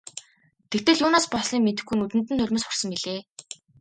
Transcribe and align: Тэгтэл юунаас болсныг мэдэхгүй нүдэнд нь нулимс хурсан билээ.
Тэгтэл 0.71 1.03
юунаас 1.05 1.25
болсныг 1.33 1.61
мэдэхгүй 1.65 1.95
нүдэнд 1.97 2.27
нь 2.31 2.39
нулимс 2.39 2.63
хурсан 2.65 2.89
билээ. 2.93 3.19